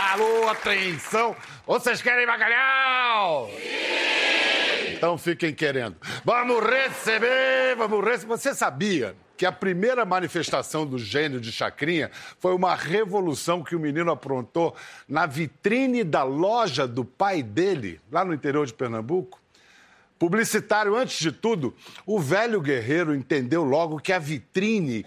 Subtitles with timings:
[0.00, 1.34] Alô, atenção!
[1.66, 3.50] Vocês querem bacalhau?
[3.50, 4.94] Sim!
[4.94, 5.96] Então fiquem querendo.
[6.24, 8.28] Vamos receber, vamos receber.
[8.28, 13.80] Você sabia que a primeira manifestação do gênio de Chacrinha foi uma revolução que o
[13.80, 14.72] menino aprontou
[15.08, 19.40] na vitrine da loja do pai dele, lá no interior de Pernambuco?
[20.16, 21.74] Publicitário antes de tudo,
[22.06, 25.04] o velho guerreiro entendeu logo que a vitrine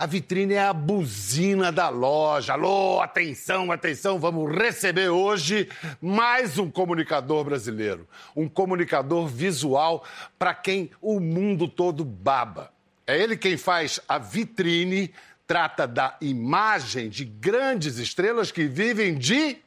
[0.00, 2.54] a vitrine é a buzina da loja.
[2.54, 5.68] Alô, atenção, atenção, vamos receber hoje
[6.00, 8.08] mais um comunicador brasileiro.
[8.34, 10.02] Um comunicador visual
[10.38, 12.72] para quem o mundo todo baba.
[13.06, 15.12] É ele quem faz a vitrine,
[15.46, 19.58] trata da imagem de grandes estrelas que vivem de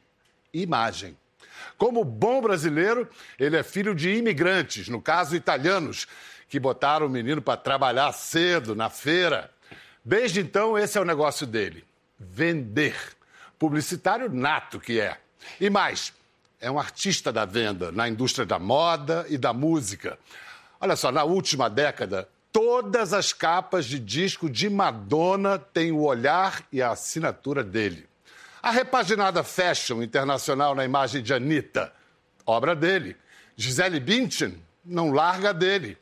[0.52, 1.16] imagem.
[1.78, 6.08] Como bom brasileiro, ele é filho de imigrantes, no caso italianos,
[6.48, 9.53] que botaram o menino para trabalhar cedo na feira.
[10.04, 11.82] Desde então, esse é o negócio dele:
[12.18, 12.94] vender.
[13.58, 15.16] Publicitário nato que é.
[15.58, 16.12] E mais,
[16.60, 20.18] é um artista da venda na indústria da moda e da música.
[20.80, 26.62] Olha só, na última década, todas as capas de disco de Madonna têm o olhar
[26.70, 28.06] e a assinatura dele.
[28.62, 31.92] A repaginada fashion internacional na imagem de Anitta,
[32.44, 33.16] obra dele.
[33.56, 35.96] Gisele Bündchen não larga dele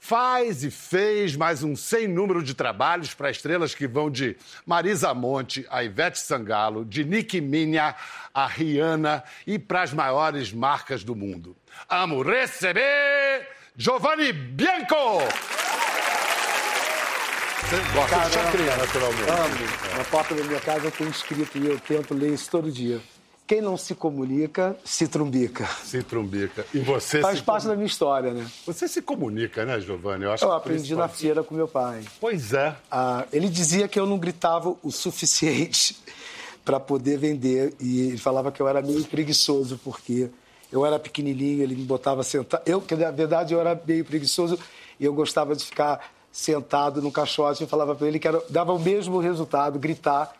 [0.00, 4.34] faz e fez mais um sem número de trabalhos para estrelas que vão de
[4.64, 7.94] Marisa Monte a Ivete Sangalo, de Nicki Minaj
[8.34, 11.54] a Rihanna e para as maiores marcas do mundo.
[11.88, 15.20] Amo receber Giovanni Bianco!
[17.60, 19.30] Você gosta de chacrinha, naturalmente.
[19.30, 19.96] Amo.
[19.98, 23.00] Na porta da minha casa eu tenho escrito e eu tento ler isso todo dia.
[23.50, 25.66] Quem não se comunica, se trumbica.
[25.82, 26.64] Se trumbica.
[26.72, 28.48] E você Faz parte da minha história, né?
[28.64, 30.22] Você se comunica, né, Giovanni?
[30.22, 32.04] Eu, acho eu aprendi na feira com meu pai.
[32.20, 32.76] Pois é.
[32.88, 35.96] Ah, ele dizia que eu não gritava o suficiente
[36.64, 37.74] para poder vender.
[37.80, 40.30] E ele falava que eu era meio preguiçoso, porque
[40.70, 42.62] eu era pequenininho, ele me botava sentado.
[42.64, 44.60] Eu, que na verdade, eu era meio preguiçoso
[45.00, 47.62] e eu gostava de ficar sentado no caixote.
[47.62, 50.32] Eu falava para ele que era, dava o mesmo resultado gritar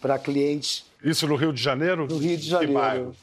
[0.00, 2.06] para clientes isso no Rio de Janeiro?
[2.06, 3.14] No Rio de Janeiro.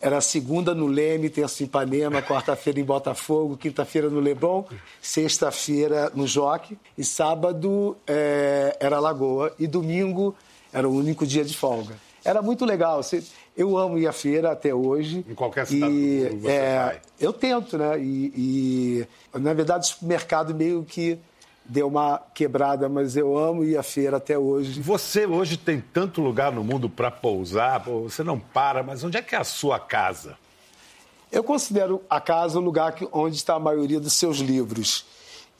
[0.00, 4.62] Era segunda no Leme, terça em Ipanema, quarta-feira em Botafogo, quinta-feira no Leblon,
[5.02, 10.36] sexta-feira no Joque e sábado é, era Lagoa e domingo
[10.72, 11.96] era o único dia de folga.
[12.24, 13.00] Era muito legal.
[13.56, 15.24] Eu amo ir à feira até hoje.
[15.28, 17.00] Em qualquer cidade e, do mundo você é, vai.
[17.18, 17.98] Eu tento, né?
[17.98, 18.32] E,
[19.34, 21.18] e, na verdade, o supermercado meio que
[21.68, 24.80] deu uma quebrada, mas eu amo ir à feira até hoje.
[24.80, 29.22] Você hoje tem tanto lugar no mundo para pousar, você não para, mas onde é
[29.22, 30.38] que é a sua casa?
[31.30, 35.04] Eu considero a casa o lugar onde está a maioria dos seus livros.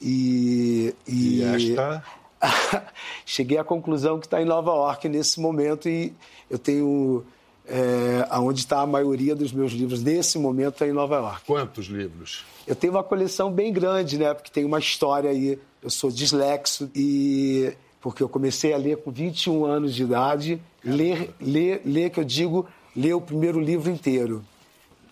[0.01, 1.39] E, e...
[1.39, 2.03] e esta?
[3.25, 6.13] Cheguei à conclusão que está em Nova York nesse momento e
[6.49, 7.23] eu tenho
[7.69, 11.45] é, aonde está a maioria dos meus livros nesse momento é em Nova York.
[11.45, 12.43] Quantos livros?
[12.65, 14.33] Eu tenho uma coleção bem grande, né?
[14.33, 19.11] Porque tem uma história aí eu sou dislexo e porque eu comecei a ler com
[19.11, 24.43] 21 anos de idade, ler, ler, ler que eu digo, ler o primeiro livro inteiro,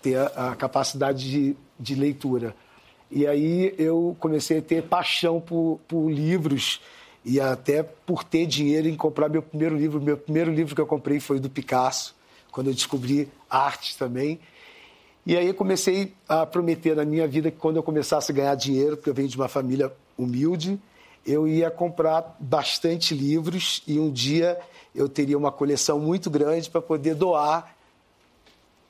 [0.01, 2.55] ter a, a capacidade de, de leitura.
[3.09, 6.81] E aí eu comecei a ter paixão por, por livros
[7.23, 10.01] e até por ter dinheiro em comprar meu primeiro livro.
[10.01, 12.15] Meu primeiro livro que eu comprei foi do Picasso,
[12.51, 14.39] quando eu descobri arte também.
[15.25, 18.95] E aí comecei a prometer na minha vida que quando eu começasse a ganhar dinheiro,
[18.95, 20.79] porque eu venho de uma família humilde,
[21.25, 24.57] eu ia comprar bastante livros e um dia
[24.95, 27.75] eu teria uma coleção muito grande para poder doar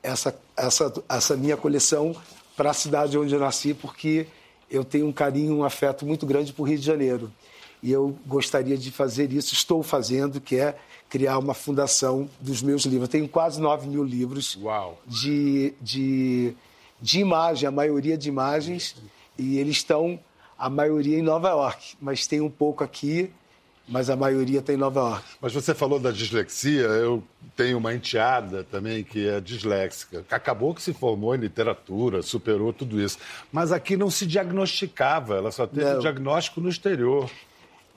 [0.04, 2.16] essa, essa, essa minha coleção
[2.56, 4.28] para a cidade onde eu nasci, porque
[4.70, 7.32] eu tenho um carinho, um afeto muito grande por Rio de Janeiro.
[7.82, 10.78] E eu gostaria de fazer isso, estou fazendo, que é
[11.10, 13.04] criar uma fundação dos meus livros.
[13.04, 15.00] Eu tenho quase 9 mil livros Uau.
[15.06, 16.54] De, de,
[17.02, 18.96] de imagem, a maioria de imagens,
[19.38, 20.20] e eles estão
[20.58, 23.32] a maioria em Nova York, mas tem um pouco aqui,
[23.88, 25.26] mas a maioria está em Nova York.
[25.40, 27.24] Mas você falou da dislexia, eu
[27.56, 30.26] tenho uma enteada também que é disléxica.
[30.30, 33.18] Acabou que se formou em literatura, superou tudo isso.
[33.52, 36.00] Mas aqui não se diagnosticava, ela só teve não.
[36.00, 37.30] diagnóstico no exterior.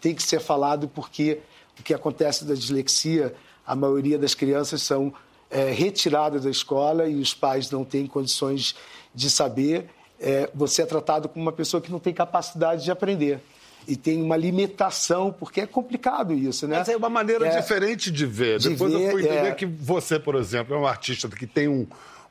[0.01, 1.41] Tem que ser falado porque
[1.79, 3.35] o que acontece da dislexia,
[3.67, 5.13] a maioria das crianças são
[5.51, 8.75] é, retiradas da escola e os pais não têm condições
[9.15, 9.89] de saber
[10.21, 13.41] é, você é tratado como uma pessoa que não tem capacidade de aprender.
[13.89, 16.79] E tem uma limitação, porque é complicado isso, né?
[16.79, 18.59] Mas é uma maneira é, diferente de ver.
[18.59, 19.55] De Depois ver, eu fui entender é...
[19.55, 21.87] que você, por exemplo, é um artista que tem um,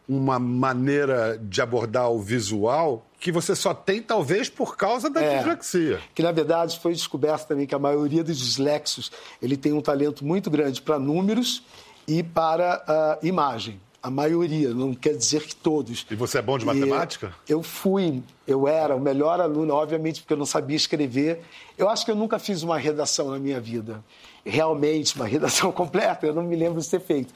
[0.10, 5.38] uma maneira de abordar o visual que você só tem, talvez, por causa da é,
[5.38, 6.00] dislexia.
[6.16, 10.26] Que, na verdade, foi descoberto também que a maioria dos dislexos ele tem um talento
[10.26, 11.62] muito grande para números
[12.08, 13.80] e para a imagem.
[14.02, 16.08] A maioria, não quer dizer que todos.
[16.10, 17.36] E você é bom de matemática?
[17.48, 21.42] E eu fui, eu era o melhor aluno, obviamente, porque eu não sabia escrever.
[21.78, 24.02] Eu acho que eu nunca fiz uma redação na minha vida.
[24.46, 27.34] Realmente, uma redação completa, eu não me lembro de ter feito.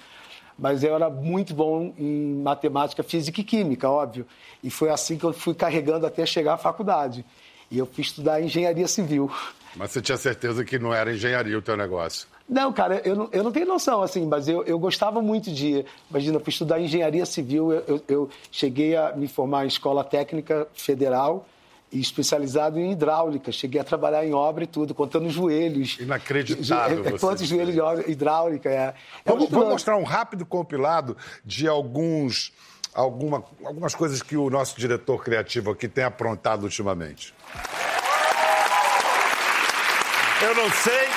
[0.58, 4.26] Mas eu era muito bom em matemática, física e química, óbvio.
[4.64, 7.26] E foi assim que eu fui carregando até chegar à faculdade.
[7.72, 9.32] E eu fui estudar engenharia civil.
[9.76, 12.28] Mas você tinha certeza que não era engenharia o teu negócio?
[12.48, 15.86] Não, cara, eu não, eu não tenho noção, assim, mas eu, eu gostava muito de.
[16.10, 20.04] Imagina, eu fui estudar engenharia civil, eu, eu, eu cheguei a me formar em escola
[20.04, 21.48] técnica federal
[21.94, 23.52] e especializado em hidráulica.
[23.52, 26.00] Cheguei a trabalhar em obra e tudo, contando joelhos.
[26.00, 27.04] Inacreditável.
[27.14, 28.70] É, quantos joelhos de obra hidráulica.
[28.70, 28.74] É.
[28.74, 28.94] é
[29.26, 32.52] vamos, vamos mostrar um rápido compilado de alguns,
[32.94, 37.34] alguma, algumas coisas que o nosso diretor criativo aqui tem aprontado ultimamente.
[40.42, 41.08] Eu não sei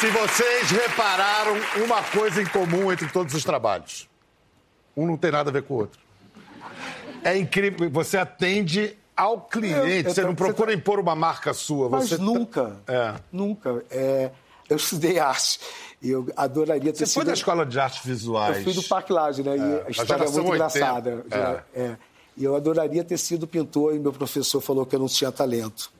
[0.00, 1.54] se vocês repararam
[1.84, 4.08] uma coisa em comum entre todos os trabalhos.
[4.96, 6.00] Um não tem nada a ver com o outro.
[7.22, 10.74] É incrível, você atende ao cliente, eu, eu, você não procura tá...
[10.74, 11.88] impor uma marca sua.
[11.88, 12.92] Mas você nunca, tá...
[12.92, 13.14] é.
[13.32, 13.84] nunca.
[13.90, 14.30] É,
[14.68, 15.60] eu estudei arte
[16.02, 17.08] e eu adoraria ter você sido...
[17.08, 18.58] Você foi da Escola de Artes Visuais.
[18.58, 19.56] Eu fui do Parque Laje, né?
[19.56, 19.84] É.
[19.86, 20.54] A história é muito 80.
[20.54, 21.26] engraçada.
[21.74, 21.80] É.
[21.80, 21.96] é.
[22.36, 25.92] E eu adoraria ter sido pintor e meu professor falou que eu não tinha talento.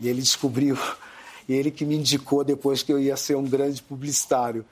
[0.00, 0.78] E ele descobriu
[1.48, 4.64] e ele que me indicou depois que eu ia ser um grande publicitário.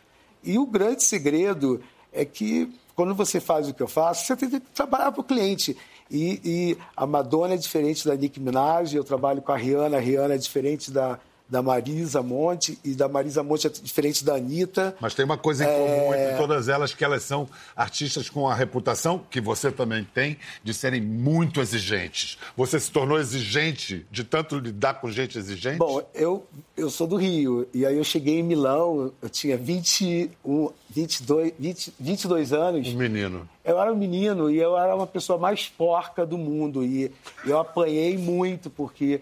[0.43, 1.83] E o grande segredo
[2.13, 5.25] é que quando você faz o que eu faço, você tem que trabalhar para o
[5.25, 5.77] cliente.
[6.11, 10.01] E, e, a Madonna é diferente da Nicki Minaj, eu trabalho com a Rihanna, a
[10.01, 11.19] Rihanna é diferente da,
[11.49, 14.97] da Marisa Monte, e da Marisa Monte é diferente da Anitta.
[15.01, 16.25] Mas tem uma coisa em comum é...
[16.25, 17.47] entre todas elas, que elas são
[17.77, 22.39] artistas com a reputação, que você também tem, de serem muito exigentes.
[22.57, 25.79] Você se tornou exigente de tanto lidar com gente exigente?
[25.79, 26.47] Bom, eu,
[26.77, 31.95] eu sou do Rio, e aí eu cheguei em Milão, eu tinha 21, 22, 20,
[32.01, 32.89] 22 anos.
[32.89, 33.49] Um menino.
[33.63, 37.13] Eu era um menino e eu era uma pessoa mais porca do mundo, e
[37.45, 39.21] eu apanhei muito, porque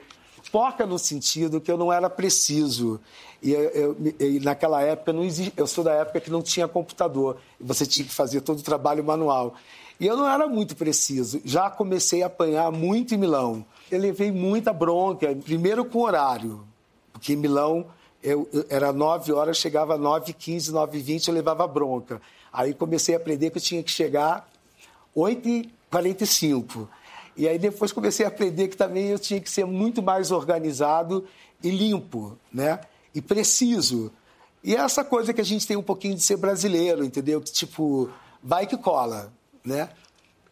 [0.50, 3.00] porca no sentido que eu não era preciso.
[3.43, 3.97] E, eu,
[4.43, 5.23] naquela época, não
[5.56, 7.39] eu sou da época que não tinha computador.
[7.61, 9.55] Você tinha que fazer todo o trabalho manual.
[9.99, 11.41] E eu não era muito preciso.
[11.44, 13.65] Já comecei a apanhar muito em Milão.
[13.91, 16.65] Eu levei muita bronca, primeiro com horário,
[17.12, 17.87] porque em Milão
[18.23, 22.21] eu, eu era 9 horas, chegava 9 15 9 20 eu levava bronca.
[22.53, 24.49] Aí comecei a aprender que eu tinha que chegar
[25.15, 26.89] 8 h 45
[27.37, 31.26] e aí depois comecei a aprender que também eu tinha que ser muito mais organizado
[31.62, 32.81] e limpo, né?
[33.14, 34.12] E preciso.
[34.62, 37.40] E é essa coisa que a gente tem um pouquinho de ser brasileiro, entendeu?
[37.40, 38.11] Que tipo,
[38.43, 39.32] vai que cola,
[39.64, 39.88] né?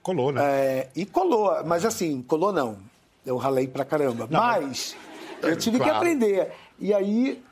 [0.02, 0.40] Colou, né?
[0.42, 2.78] É, e colou, mas assim, colou não.
[3.24, 4.26] Eu ralei pra caramba.
[4.30, 4.96] Não, mas
[5.42, 5.92] eu tive claro.
[5.92, 6.52] que aprender.
[6.78, 7.42] E aí,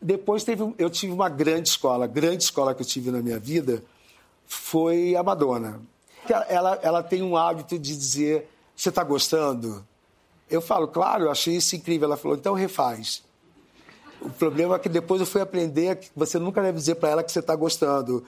[0.00, 3.84] depois teve, eu tive uma grande escola, grande escola que eu tive na minha vida
[4.52, 5.80] foi a Madonna.
[6.48, 8.48] Ela, ela tem um hábito de dizer
[8.82, 9.86] você está gostando?
[10.50, 12.06] Eu falo, claro, eu achei isso incrível.
[12.06, 13.22] Ela falou, então refaz.
[14.20, 17.22] O problema é que depois eu fui aprender que você nunca deve dizer para ela
[17.22, 18.24] que você está gostando.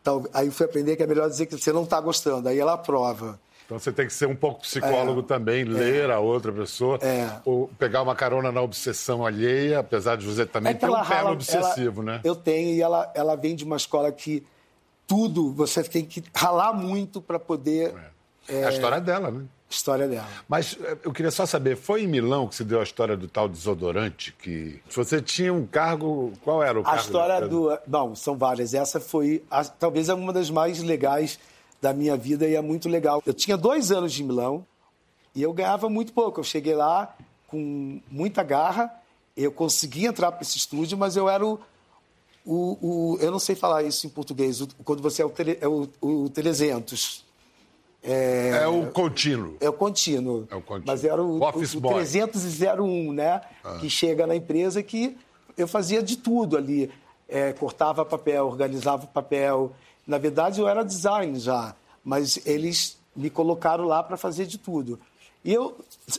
[0.00, 2.48] Então, aí eu fui aprender que é melhor dizer que você não está gostando.
[2.48, 3.40] Aí ela aprova.
[3.64, 5.64] Então você tem que ser um pouco psicólogo é, também, é.
[5.64, 7.40] ler é, a outra pessoa, é.
[7.46, 11.06] ou pegar uma carona na obsessão alheia, apesar de você também é ter um rala,
[11.06, 12.20] pé obsessivo, ela, né?
[12.22, 14.44] Eu tenho, e ela, ela vem de uma escola que
[15.06, 17.94] tudo você tem que ralar muito para poder.
[18.46, 18.60] É.
[18.60, 19.44] é a história dela, né?
[19.74, 20.28] História dela.
[20.48, 23.28] Mas eh, eu queria só saber, foi em Milão que se deu a história do
[23.28, 24.32] tal desodorante?
[24.32, 26.32] Que você tinha um cargo.
[26.42, 26.98] Qual era o a cargo?
[26.98, 27.78] A história do.
[27.86, 28.74] Não, são várias.
[28.74, 31.38] Essa foi a, talvez uma das mais legais
[31.80, 33.22] da minha vida e é muito legal.
[33.26, 34.66] Eu tinha dois anos de Milão
[35.34, 36.40] e eu ganhava muito pouco.
[36.40, 37.14] Eu cheguei lá
[37.48, 38.92] com muita garra,
[39.36, 41.58] eu consegui entrar para esse estúdio, mas eu era o.
[42.46, 45.56] O, o, eu não sei falar isso em português, o, quando você é o, tele,
[45.62, 47.23] é o, o 300.
[48.06, 49.56] É, é, o contínuo.
[49.58, 50.46] É o contínuo.
[50.50, 50.86] É o contínuo.
[50.86, 53.40] Mas era o, o, o 301, né?
[53.64, 53.78] Ah.
[53.80, 55.16] Que chega na empresa que
[55.56, 56.90] eu fazia de tudo ali.
[57.26, 59.72] É, cortava papel, organizava papel.
[60.06, 65.00] Na verdade, eu era design já, mas eles me colocaram lá para fazer de tudo.
[65.42, 65.74] E eu,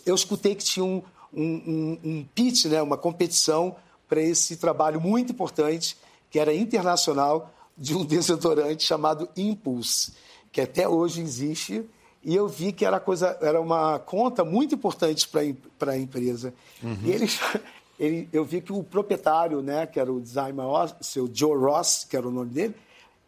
[0.08, 2.82] eu escutei que tinha um, um, um, um pitch, né?
[2.82, 3.76] uma competição
[4.10, 5.96] para esse trabalho muito importante,
[6.32, 10.14] que era internacional, de um desodorante chamado Impulse
[10.56, 11.84] que até hoje existe,
[12.24, 16.54] e eu vi que era, coisa, era uma conta muito importante para a empresa.
[16.82, 16.98] Uhum.
[17.04, 17.42] E eles,
[18.00, 22.08] ele, eu vi que o proprietário, né, que era o designer, o seu Joe Ross,
[22.10, 22.74] que era o nome dele,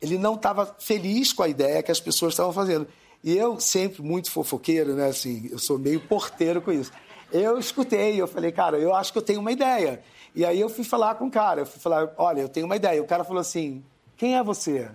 [0.01, 2.88] ele não estava feliz com a ideia que as pessoas estavam fazendo.
[3.22, 6.93] E eu, sempre muito fofoqueiro, né, assim, eu sou meio porteiro com isso.
[7.29, 10.01] Eu escutei, eu falei, cara, eu acho que eu tenho uma ideia.
[10.34, 12.77] E aí eu fui falar com o cara, eu fui falar, olha, eu tenho uma
[12.77, 12.96] ideia.
[12.96, 13.84] E o cara falou assim,
[14.15, 14.89] quem é você?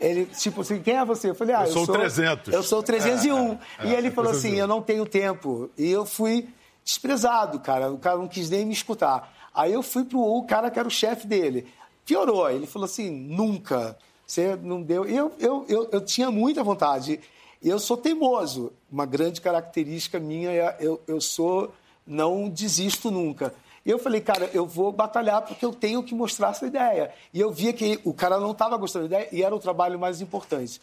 [0.00, 1.30] Ele, tipo assim, quem é você?
[1.30, 2.52] Eu falei, ah, eu, sou sou 300.
[2.52, 3.52] Eu sou o 301.
[3.52, 4.36] É, é, e ele é, falou 301.
[4.36, 5.70] assim, eu não tenho tempo.
[5.78, 6.48] E eu fui
[6.84, 7.90] desprezado, cara.
[7.92, 9.32] O cara não quis nem me escutar.
[9.54, 11.66] Aí eu fui pro cara que era o chefe dele.
[12.04, 12.50] Piorou.
[12.50, 13.96] Ele falou assim, nunca.
[14.26, 15.04] Você não deu...
[15.04, 17.20] Eu, eu, eu, eu tinha muita vontade.
[17.62, 18.72] Eu sou teimoso.
[18.90, 21.72] Uma grande característica minha é eu, eu sou...
[22.06, 23.54] Não desisto nunca.
[23.84, 27.12] E eu falei, cara, eu vou batalhar porque eu tenho que mostrar essa ideia.
[27.32, 29.98] E eu via que o cara não estava gostando da ideia e era o trabalho
[29.98, 30.80] mais importante.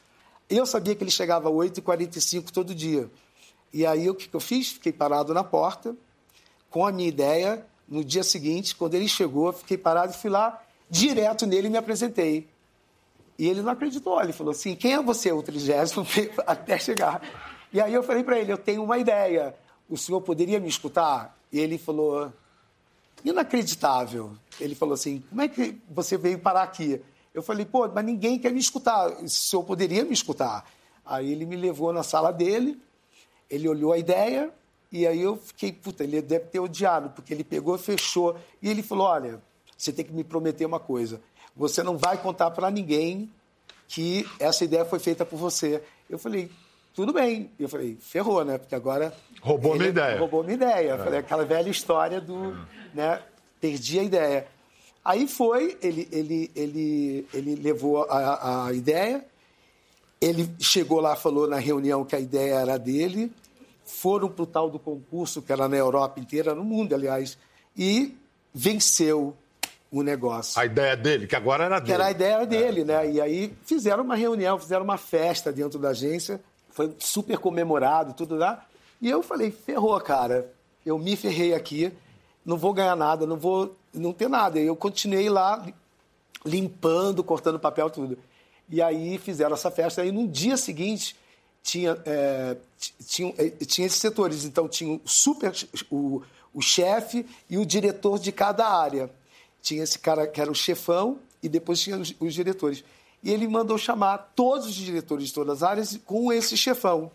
[0.47, 3.09] Eu sabia que ele chegava às 8h45 todo dia.
[3.73, 4.73] E aí o que, eu fiz?
[4.73, 5.95] Fiquei parado na porta
[6.69, 7.65] com a minha ideia.
[7.87, 11.77] No dia seguinte, quando ele chegou, fiquei parado e fui lá direto nele e me
[11.77, 12.47] apresentei.
[13.37, 14.21] E ele não acreditou.
[14.21, 16.05] Ele falou assim: quem é você, o trigésimo,
[16.45, 17.21] até chegar?
[17.73, 19.55] E aí eu falei para ele: eu tenho uma ideia.
[19.89, 21.37] O senhor poderia me escutar?
[21.51, 22.31] E ele falou:
[23.23, 24.33] inacreditável.
[24.59, 27.01] Ele falou assim: como é que você veio parar aqui?
[27.33, 29.09] Eu falei: pô, mas ninguém quer me escutar.
[29.21, 30.65] O senhor poderia me escutar?
[31.05, 32.79] Aí ele me levou na sala dele,
[33.49, 34.51] ele olhou a ideia,
[34.91, 38.83] e aí eu fiquei, puta, ele deve ter odiado, porque ele pegou, fechou, e ele
[38.83, 39.41] falou: olha,
[39.77, 41.21] você tem que me prometer uma coisa.
[41.55, 43.31] Você não vai contar para ninguém
[43.87, 45.83] que essa ideia foi feita por você.
[46.09, 46.49] Eu falei,
[46.93, 47.51] tudo bem.
[47.59, 48.57] Eu falei, ferrou, né?
[48.57, 49.13] Porque agora.
[49.41, 50.19] Roubou minha ideia.
[50.19, 50.91] Roubou minha ideia.
[50.91, 52.55] Eu Falei, aquela velha história do.
[52.93, 53.21] Né?
[53.59, 54.47] Perdi a ideia.
[55.03, 59.25] Aí foi, ele, ele, ele, ele levou a, a ideia,
[60.19, 63.31] ele chegou lá, falou na reunião que a ideia era dele,
[63.83, 67.35] foram para o tal do concurso, que era na Europa inteira, no mundo, aliás,
[67.75, 68.15] e
[68.53, 69.35] venceu
[69.91, 70.59] o negócio.
[70.59, 71.87] A ideia dele, que agora era dele.
[71.87, 73.11] Que era a ideia dele, né?
[73.11, 76.39] E aí fizeram uma reunião, fizeram uma festa dentro da agência,
[76.71, 78.65] foi super comemorado, tudo lá.
[79.01, 80.51] E eu falei, ferrou, cara.
[80.85, 81.91] Eu me ferrei aqui,
[82.45, 84.59] não vou ganhar nada, não vou não ter nada.
[84.59, 85.65] E eu continuei lá
[86.45, 88.17] limpando, cortando papel, tudo.
[88.69, 90.01] E aí fizeram essa festa.
[90.01, 91.15] Aí no dia seguinte
[91.61, 92.57] tinha, é,
[93.05, 93.33] tinha,
[93.67, 94.45] tinha esses setores.
[94.45, 95.53] Então tinha o super,
[95.89, 96.21] o,
[96.53, 99.09] o chefe e o diretor de cada área.
[99.61, 102.83] Tinha esse cara que era o chefão e depois tinha os, os diretores.
[103.23, 107.11] E ele mandou chamar todos os diretores de todas as áreas com esse chefão.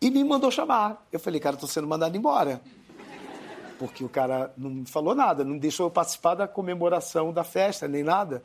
[0.00, 1.06] E me mandou chamar.
[1.12, 2.60] Eu falei, cara, estou sendo mandado embora.
[3.78, 7.86] Porque o cara não me falou nada, não deixou eu participar da comemoração da festa,
[7.86, 8.42] nem nada.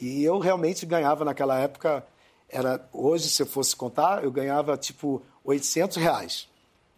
[0.00, 2.06] E eu realmente ganhava naquela época,
[2.48, 6.48] era hoje, se eu fosse contar, eu ganhava tipo 800 reais,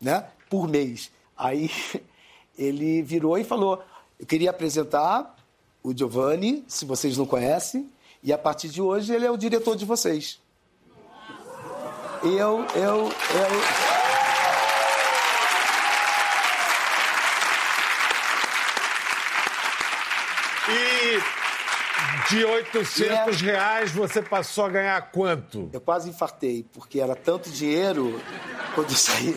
[0.01, 0.27] né?
[0.49, 1.11] Por mês.
[1.37, 1.71] Aí
[2.59, 3.83] ele virou e falou,
[4.19, 5.37] eu queria apresentar
[5.83, 7.91] o Giovanni, se vocês não conhecem,
[8.23, 10.41] e a partir de hoje ele é o diretor de vocês.
[12.23, 13.11] Eu, eu, eu...
[20.73, 21.21] E
[22.29, 25.71] de 800 reais você passou a ganhar quanto?
[25.73, 28.21] Eu quase infartei, porque era tanto dinheiro
[28.75, 29.35] quando eu saí.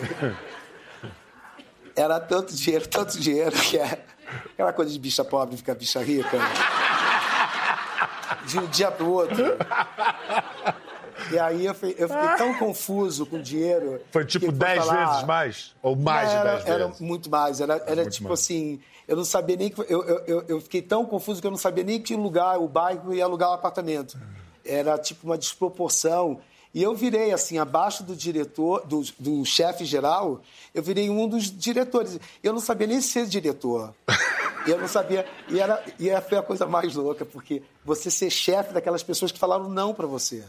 [1.96, 4.04] Era tanto dinheiro, tanto dinheiro, que é
[4.52, 6.38] aquela coisa de bicha pobre ficar bicha rica.
[8.46, 9.42] De um dia pro outro.
[11.30, 14.00] E aí eu fiquei, tão confuso com o dinheiro.
[14.10, 15.74] Foi tipo que 10 falar- vezes mais?
[15.82, 17.00] Ou mais Não, de era, 10 era vezes?
[17.00, 17.60] muito mais.
[17.60, 18.40] Era, era muito tipo mais.
[18.40, 19.80] assim, eu não sabia nem que.
[19.88, 23.14] Eu, eu, eu- fiquei tão confuso que eu não sabia nem que lugar o bairro
[23.14, 24.18] e alugar o apartamento.
[24.64, 26.40] Era tipo uma desproporção.
[26.74, 30.40] E eu virei, assim, abaixo do diretor, do, do chefe geral,
[30.74, 32.18] eu virei um dos diretores.
[32.42, 33.94] Eu não sabia nem ser diretor.
[34.66, 35.26] Eu não sabia.
[35.48, 39.38] E, era, e foi a coisa mais louca, porque você ser chefe daquelas pessoas que
[39.38, 40.44] falaram não para você.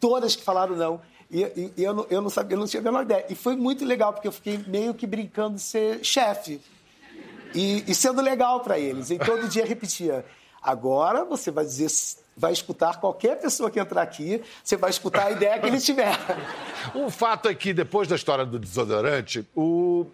[0.00, 1.00] Todas que falaram não.
[1.30, 3.26] E, e- e eu, não, eu não sabia, eu não tinha a menor ideia.
[3.28, 6.60] E foi muito legal, porque eu fiquei meio que brincando de ser chefe.
[7.54, 9.10] E, e sendo legal para eles.
[9.10, 10.24] E todo dia repetia.
[10.62, 11.88] Agora você vai dizer,
[12.36, 16.14] vai escutar qualquer pessoa que entrar aqui, você vai escutar a ideia que ele tiver.
[16.94, 20.06] O fato é que, depois da história do desodorante, o,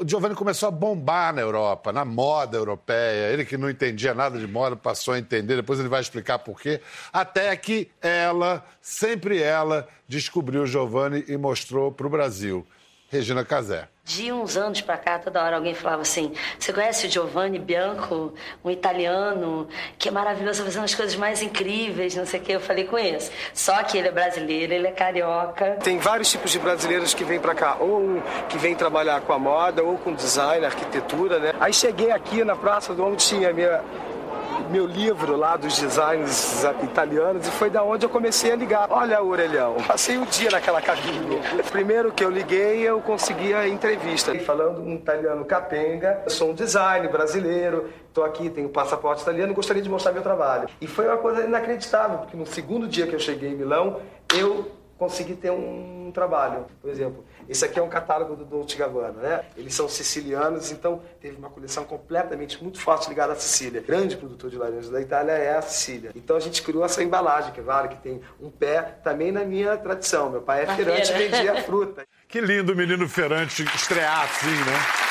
[0.00, 3.32] o Giovanni começou a bombar na Europa, na moda europeia.
[3.32, 6.60] Ele que não entendia nada de moda passou a entender, depois ele vai explicar por
[6.60, 6.80] quê.
[7.12, 12.66] Até que ela, sempre ela, descobriu o Giovanni e mostrou para o Brasil.
[13.10, 13.88] Regina Casé.
[14.04, 18.34] De uns anos pra cá, toda hora alguém falava assim: Você conhece o Giovanni Bianco,
[18.62, 19.66] um italiano
[19.98, 22.52] que é maravilhoso, fazendo as coisas mais incríveis, não sei o que.
[22.52, 23.30] Eu falei: Conheço.
[23.54, 25.76] Só que ele é brasileiro, ele é carioca.
[25.82, 29.32] Tem vários tipos de brasileiros que vêm pra cá, ou um que vem trabalhar com
[29.32, 31.54] a moda, ou com design, arquitetura, né?
[31.60, 33.82] Aí cheguei aqui na praça onde tinha minha
[34.68, 38.86] meu livro lá dos designs italianos e foi da onde eu comecei a ligar.
[38.90, 41.40] Olha, Orelhão, passei o dia naquela cabine.
[41.70, 44.38] Primeiro que eu liguei, eu consegui a entrevista.
[44.40, 49.82] Falando um italiano capenga, eu sou um designer brasileiro, estou aqui, tenho passaporte italiano, gostaria
[49.82, 50.68] de mostrar meu trabalho.
[50.80, 54.00] E foi uma coisa inacreditável, porque no segundo dia que eu cheguei em Milão,
[54.34, 56.66] eu consegui ter um trabalho.
[56.80, 59.44] Por exemplo, esse aqui é um catálogo do Dolce Gabbana, né?
[59.56, 63.80] Eles são sicilianos, então teve uma coleção completamente muito forte ligada à Sicília.
[63.80, 66.10] grande produtor de laranja da Itália é a Sicília.
[66.14, 69.44] Então a gente criou essa embalagem, que é claro que tem um pé também na
[69.44, 70.28] minha tradição.
[70.30, 72.06] Meu pai é feirante e vendia fruta.
[72.28, 75.08] Que lindo o menino feirante estrear assim, né?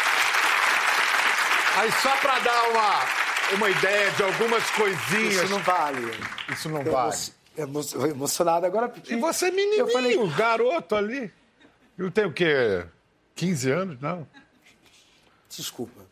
[1.77, 5.44] Aí só para dar uma, uma ideia de algumas coisinhas.
[5.44, 6.12] Isso não vale.
[6.51, 7.15] Isso não vale.
[7.58, 9.13] Emo emocionado agora porque.
[9.13, 10.15] E você é menininho, eu falei...
[10.36, 11.32] garoto ali.
[11.97, 12.85] Eu tenho o quê?
[13.35, 13.99] 15 anos?
[13.99, 14.27] Não.
[15.49, 16.05] Desculpa.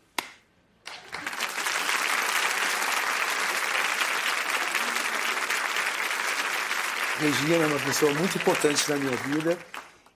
[7.20, 9.58] Regina é uma pessoa muito importante na minha vida.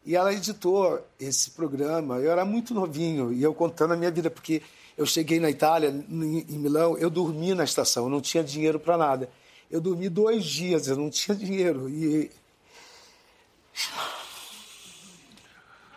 [0.04, 2.18] E ela editou esse programa.
[2.18, 4.64] Eu era muito novinho e eu contando a minha vida, porque
[4.98, 8.98] eu cheguei na Itália, em Milão, eu dormi na estação, eu não tinha dinheiro para
[8.98, 9.30] nada.
[9.70, 11.88] Eu dormi dois dias, eu não tinha dinheiro.
[11.88, 12.32] E.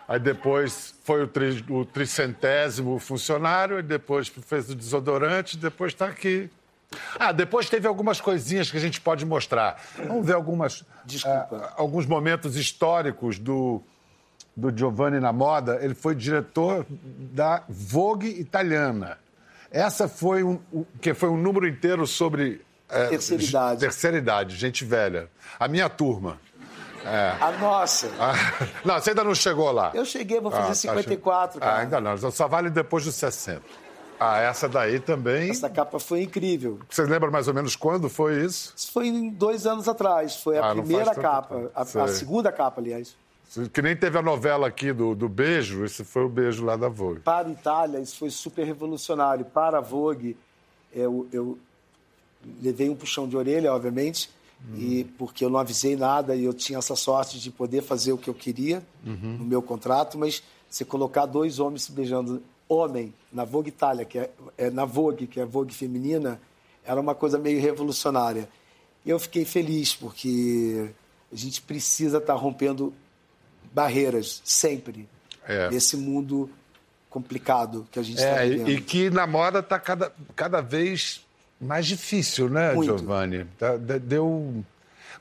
[0.07, 6.49] Aí depois foi o, tri, o tricentésimo funcionário, depois fez o desodorante, depois está aqui.
[7.17, 9.81] Ah, depois teve algumas coisinhas que a gente pode mostrar.
[9.97, 10.81] Vamos ver algumas.
[10.81, 10.85] Uh,
[11.75, 13.81] alguns momentos históricos do,
[14.55, 15.79] do Giovanni na moda.
[15.81, 19.17] Ele foi diretor da Vogue italiana.
[19.71, 20.59] Essa foi um,
[21.01, 23.79] que foi um número inteiro sobre é, terceira idade.
[23.79, 25.27] Terceira idade, gente velha.
[25.59, 26.39] A minha turma.
[27.05, 27.35] É.
[27.39, 28.09] A nossa.
[28.19, 28.33] Ah,
[28.85, 29.91] não, você ainda não chegou lá.
[29.93, 31.77] Eu cheguei, vou fazer ah, 54, tá cara.
[31.77, 33.61] Ah, ainda não, só vale depois dos 60.
[34.19, 35.49] Ah, essa daí também.
[35.49, 36.79] Essa capa foi incrível.
[36.89, 38.73] Você lembra mais ou menos quando foi isso?
[38.75, 40.37] Isso foi dois anos atrás.
[40.37, 41.69] Foi a ah, primeira capa.
[41.75, 43.15] A, a, segunda capa, aliás.
[43.71, 46.87] Que nem teve a novela aqui do, do beijo, esse foi o beijo lá da
[46.87, 47.19] Vogue.
[47.19, 49.45] Para a Itália, isso foi super revolucionário.
[49.45, 50.35] Para a Vogue,
[50.91, 51.57] eu, eu
[52.61, 54.29] levei um puxão de orelha, obviamente,
[54.69, 54.77] uhum.
[54.77, 58.17] e porque eu não avisei nada e eu tinha essa sorte de poder fazer o
[58.17, 59.37] que eu queria uhum.
[59.39, 64.17] no meu contrato, mas você colocar dois homens se beijando, homem, na Vogue Itália, que
[64.17, 66.39] é, é na Vogue, que é a Vogue feminina,
[66.83, 68.49] era uma coisa meio revolucionária.
[69.05, 70.89] E eu fiquei feliz, porque
[71.31, 72.93] a gente precisa estar tá rompendo
[73.73, 75.07] barreiras sempre
[75.45, 75.69] é.
[75.69, 76.49] nesse mundo
[77.09, 78.69] complicado que a gente está é, vivendo.
[78.69, 81.23] E que na moda está cada, cada vez
[81.63, 82.97] mais difícil, né, Muito.
[82.97, 83.47] Giovanni?
[84.01, 84.63] Deu.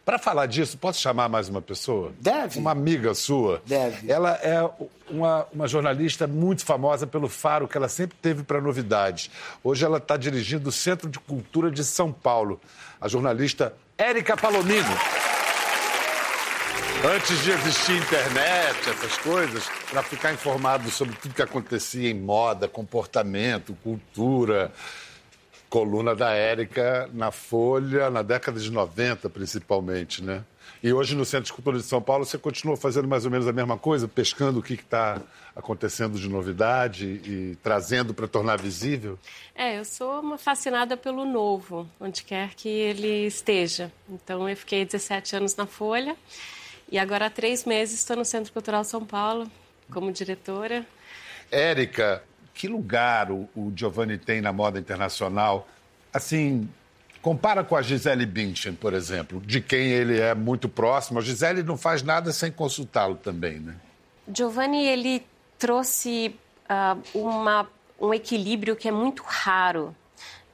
[0.04, 2.12] Para falar disso, posso chamar mais uma pessoa?
[2.20, 2.58] Deve.
[2.58, 3.62] Uma amiga sua.
[3.64, 4.10] Deve.
[4.10, 4.68] Ela é
[5.08, 9.30] uma, uma jornalista muito famosa pelo faro que ela sempre teve para novidades.
[9.62, 12.60] Hoje ela está dirigindo o Centro de Cultura de São Paulo.
[13.00, 14.90] A jornalista Érica Palomino.
[17.04, 22.68] Antes de existir internet, essas coisas, para ficar informado sobre tudo que acontecia em moda,
[22.68, 24.72] comportamento, cultura,
[25.72, 30.44] coluna da Érica na Folha, na década de 90, principalmente, né?
[30.82, 33.48] E hoje no Centro de Cultura de São Paulo você continua fazendo mais ou menos
[33.48, 35.18] a mesma coisa, pescando o que está
[35.56, 39.18] acontecendo de novidade e trazendo para tornar visível?
[39.54, 43.90] É, eu sou uma fascinada pelo novo, onde quer que ele esteja.
[44.10, 46.14] Então eu fiquei 17 anos na Folha
[46.90, 49.50] e agora há três meses estou no Centro Cultural São Paulo
[49.90, 50.84] como diretora.
[51.50, 52.22] Érica,
[52.54, 55.66] que lugar o, o Giovanni tem na moda internacional?
[56.12, 56.68] Assim,
[57.20, 61.18] compara com a Gisele Bündchen, por exemplo, de quem ele é muito próximo.
[61.18, 63.76] A Gisele não faz nada sem consultá-lo também, né?
[64.32, 65.24] Giovanni, ele
[65.58, 66.34] trouxe
[66.68, 67.68] uh, uma,
[68.00, 69.94] um equilíbrio que é muito raro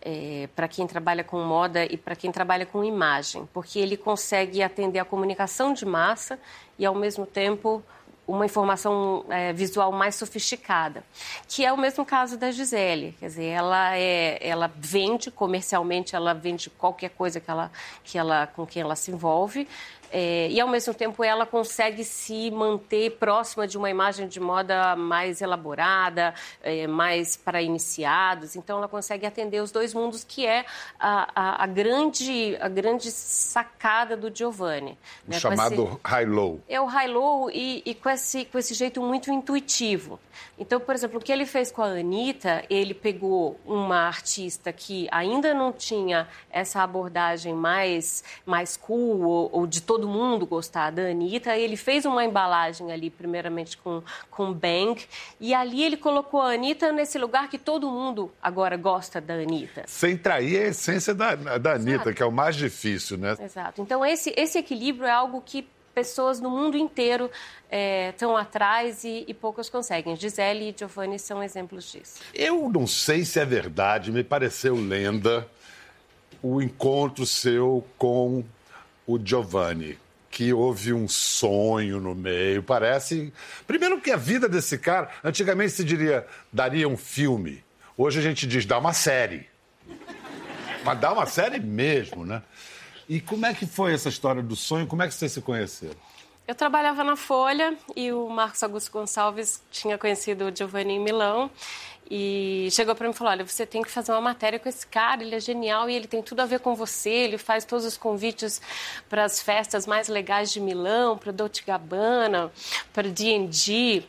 [0.01, 4.63] é, para quem trabalha com moda e para quem trabalha com imagem, porque ele consegue
[4.63, 6.39] atender a comunicação de massa
[6.79, 7.83] e, ao mesmo tempo,
[8.29, 11.03] uma informação é, visual mais sofisticada,
[11.49, 13.17] que é o mesmo caso da Gisele.
[13.19, 17.73] Quer dizer, ela, é, ela vende comercialmente, ela vende qualquer coisa que ela,
[18.05, 19.67] que ela, com quem ela se envolve,
[20.11, 24.97] é, e ao mesmo tempo ela consegue se manter próxima de uma imagem de moda
[24.97, 28.57] mais elaborada, é, mais para iniciados.
[28.57, 30.65] Então ela consegue atender os dois mundos, que é
[30.99, 34.99] a, a, a grande, a grande sacada do Giovanni.
[35.27, 35.39] O né?
[35.39, 36.61] chamado high-low.
[36.69, 40.19] É o high-low e, e com, esse, com esse jeito muito intuitivo.
[40.59, 45.09] Então, por exemplo, o que ele fez com a Anitta, ele pegou uma artista que
[45.11, 50.93] ainda não tinha essa abordagem mais, mais cool ou, ou de todo todo mundo gostar
[50.93, 55.05] da Anitta, ele fez uma embalagem ali, primeiramente com, com Bang,
[55.41, 59.83] e ali ele colocou a Anitta nesse lugar que todo mundo agora gosta da Anitta.
[59.89, 62.15] Sem trair a essência da, da Anitta, Exato.
[62.15, 63.37] que é o mais difícil, né?
[63.41, 63.83] Exato.
[63.83, 67.29] Então, esse, esse equilíbrio é algo que pessoas no mundo inteiro
[68.11, 70.15] estão atrás e, e poucas conseguem.
[70.15, 72.21] Gisele e Giovanni são exemplos disso.
[72.33, 75.49] Eu não sei se é verdade, me pareceu lenda
[76.41, 78.45] o encontro seu com
[79.09, 79.99] o Giovanni.
[80.31, 83.33] Que houve um sonho no meio, parece.
[83.67, 87.65] Primeiro que a vida desse cara, antigamente se diria, daria um filme.
[87.97, 89.49] Hoje a gente diz, dá uma série.
[90.85, 92.43] Mas dá uma série mesmo, né?
[93.09, 94.87] E como é que foi essa história do sonho?
[94.87, 95.97] Como é que vocês se conheceram?
[96.49, 101.51] Eu trabalhava na Folha e o Marcos Augusto Gonçalves tinha conhecido o Giovanni em Milão
[102.11, 104.87] e chegou para mim e falou: Olha, você tem que fazer uma matéria com esse
[104.87, 107.11] cara, ele é genial e ele tem tudo a ver com você.
[107.11, 108.63] Ele faz todos os convites
[109.11, 112.51] para as festas mais legais de Milão, para Dolce Gabbana,
[112.95, 114.03] para D&G.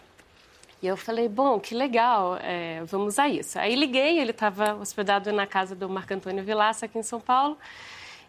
[0.82, 3.60] E eu falei, bom, que legal, é, vamos a isso.
[3.60, 7.58] Aí liguei, ele estava hospedado na casa do Marco Antônio Vilaça, aqui em São Paulo,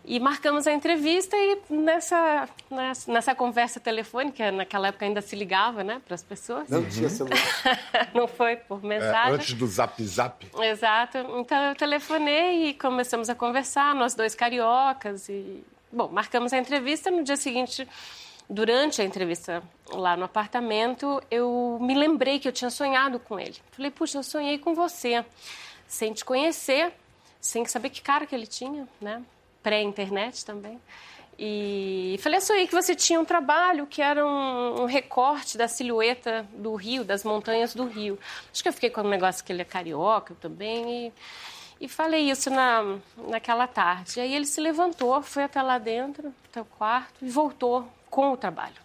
[0.05, 5.85] e marcamos a entrevista e nessa, nessa, nessa conversa telefônica, naquela época ainda se ligava,
[5.85, 6.69] né, para as pessoas.
[6.69, 7.37] Não tinha celular.
[8.15, 9.35] Não foi por É, mensagem.
[9.35, 10.47] antes do zap zap.
[10.61, 11.19] Exato.
[11.39, 17.11] Então eu telefonei e começamos a conversar, nós dois cariocas e bom, marcamos a entrevista
[17.11, 17.87] no dia seguinte.
[18.53, 23.55] Durante a entrevista lá no apartamento, eu me lembrei que eu tinha sonhado com ele.
[23.71, 25.25] Falei, puxa, eu sonhei com você,
[25.87, 26.93] sem te conhecer,
[27.41, 29.23] sem saber que cara que ele tinha, né?
[29.63, 30.81] Pré-internet também.
[31.43, 35.67] E falei, eu sonhei que você tinha um trabalho que era um, um recorte da
[35.67, 38.19] silhueta do rio, das montanhas do rio.
[38.53, 41.13] Acho que eu fiquei com um negócio que ele é carioca também e,
[41.81, 44.21] e falei isso na, naquela tarde.
[44.21, 48.37] Aí ele se levantou, foi até lá dentro, até o quarto e voltou com o
[48.37, 48.77] trabalho.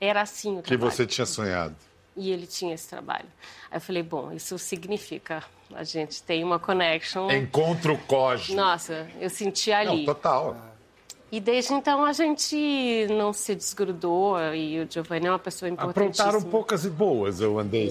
[0.00, 0.92] Era assim o Que trabalho.
[0.92, 1.74] você tinha sonhado.
[2.16, 3.26] E ele tinha esse trabalho.
[3.70, 5.42] Aí eu falei, bom, isso significa
[5.74, 7.30] a gente tem uma connection.
[7.30, 8.54] Encontro cósmico.
[8.54, 9.98] Nossa, eu senti ali.
[9.98, 10.56] Não, total.
[11.32, 16.28] E desde então a gente não se desgrudou e o Giovanni é uma pessoa importantíssima.
[16.28, 17.90] Aprontaram poucas e boas, eu andei.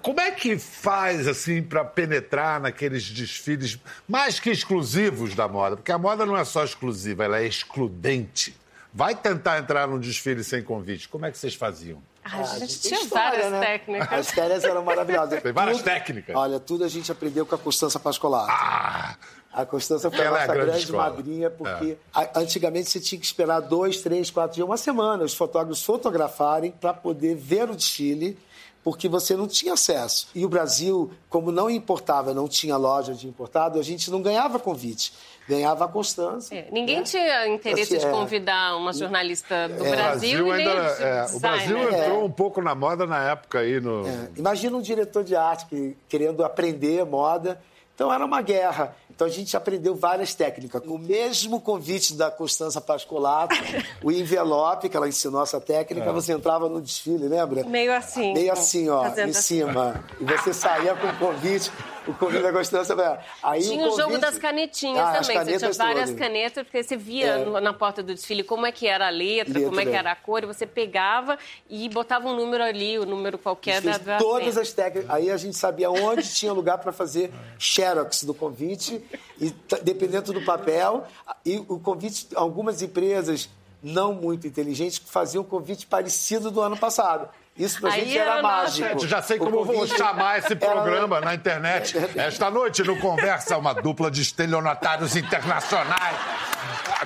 [0.00, 3.76] Como é que faz, assim, para penetrar naqueles desfiles
[4.08, 5.74] mais que exclusivos da moda?
[5.76, 8.54] Porque a moda não é só exclusiva, ela é excludente.
[8.92, 11.08] Vai tentar entrar num desfile sem convite.
[11.08, 12.00] Como é que vocês faziam?
[12.24, 13.60] Ah, a gente tinha história, várias né?
[13.60, 14.12] técnicas.
[14.12, 15.40] As férias eram maravilhosas.
[15.42, 16.34] Tem várias Tudo- técnicas.
[16.34, 18.50] Olha, tudo a gente aprendeu com a Constança Pascolato.
[18.50, 19.14] Ah,
[19.52, 21.06] A Constança foi a Ela é a nossa grande grande, escola.
[21.06, 21.10] É.
[21.10, 25.34] madrinha, porque a- antigamente você tinha que esperar dois, três, quatro dias, uma semana, os
[25.34, 28.36] fotógrafos fotografarem para poder ver o desfile,
[28.84, 30.28] porque você não tinha acesso.
[30.34, 34.58] E o Brasil, como não importava, não tinha loja de importado, a gente não ganhava
[34.58, 35.14] convite.
[35.48, 36.54] Ganhava a Constança.
[36.54, 37.02] É, ninguém né?
[37.02, 38.16] tinha interesse Assim, de é.
[38.16, 40.94] convidar uma jornalista do o Brasil, nem ainda.
[40.94, 42.00] de é, o Brasil designer.
[42.04, 44.06] entrou um pouco na moda na época aí no.
[44.06, 47.60] É, Imagina um diretor de arte que, querendo aprender moda.
[47.94, 48.94] Então era uma guerra.
[49.14, 50.82] Então a gente aprendeu várias técnicas.
[50.86, 53.54] O mesmo convite da Constança Pascolato,
[54.02, 57.62] o envelope, que ela ensinou essa técnica, você entrava no desfile, lembra?
[57.64, 58.34] Meio assim.
[58.34, 59.32] Meio assim, ó, em assim.
[59.32, 60.04] cima.
[60.20, 61.70] E você saía com o convite,
[62.06, 63.20] o convite da Constança.
[63.42, 65.38] Aí Tinha o, jogo convite- das canetinhas Ah, também.
[65.44, 66.18] Você tinha várias todas.
[66.18, 67.44] canetas, porque você via É.
[67.44, 69.98] no- na porta do desfile como é que era a letra, como é que Letra.
[69.98, 71.38] era a cor, e você pegava
[71.68, 75.10] e botava um número ali, o número qualquer da, da todas as técnicas.
[75.10, 79.02] Aí a gente sabia onde tinha lugar para fazer xerox do convite,
[79.40, 81.04] e dependendo do papel.
[81.44, 83.48] E o convite, algumas empresas
[83.82, 87.28] não muito inteligentes faziam um convite parecido do ano passado.
[87.56, 88.88] Isso pra Aí gente era era mágico.
[88.88, 91.94] Gente, já sei O como eu vou convite chamar esse era- programa na internet.
[92.18, 96.16] Esta noite no Conversa, uma dupla de estelionatários internacionais.